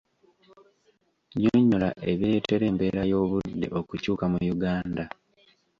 Nnyonnyola 1.33 1.89
ebireetera 2.11 2.63
embeera 2.71 3.01
y'obudde 3.11 3.67
okukyuka 3.79 4.25
mu 4.31 4.39
Uganda. 4.55 5.03